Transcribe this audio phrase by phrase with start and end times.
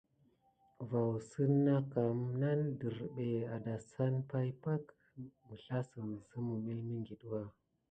[0.93, 4.95] Vaoussən na kam nane dərɓé adassane pay pakə,
[5.47, 7.41] məslassəm zəmə milmiŋɠitwa.